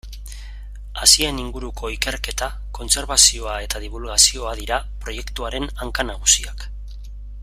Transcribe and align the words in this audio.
Hazien 1.01 1.41
inguruko 1.41 1.91
ikerketa, 1.95 2.47
kontserbazioa 2.79 3.59
eta 3.67 3.83
dibulgazioa 3.85 4.57
dira 4.63 4.83
proiektuaren 5.05 5.69
hanka 5.85 6.11
nagusiak. 6.13 6.67